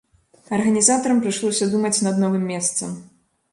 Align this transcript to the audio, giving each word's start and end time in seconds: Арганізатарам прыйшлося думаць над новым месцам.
Арганізатарам 0.55 1.19
прыйшлося 1.27 1.69
думаць 1.75 2.01
над 2.09 2.19
новым 2.25 2.51
месцам. 2.55 2.99